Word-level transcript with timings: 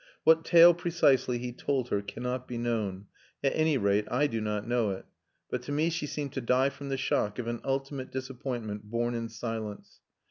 What 0.23 0.43
tale, 0.43 0.73
precisely, 0.73 1.37
he 1.37 1.51
told 1.53 1.89
her 1.89 2.01
cannot 2.01 2.47
be 2.47 2.57
known 2.57 3.05
at 3.43 3.55
any 3.55 3.77
rate, 3.77 4.07
I 4.09 4.25
do 4.25 4.41
not 4.41 4.67
know 4.67 4.89
it 4.89 5.05
but 5.51 5.61
to 5.61 5.71
me 5.71 5.91
she 5.91 6.07
seemed 6.07 6.33
to 6.33 6.41
die 6.41 6.69
from 6.69 6.89
the 6.89 6.97
shock 6.97 7.37
of 7.37 7.45
an 7.45 7.61
ultimate 7.63 8.11
disappointment 8.11 8.85
borne 8.85 9.13
in 9.13 9.29
silence. 9.29 9.99